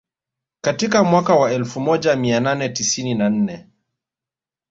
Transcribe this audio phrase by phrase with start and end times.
[0.61, 3.67] Katika mwaka wa elfu moja mia nane tisini na nne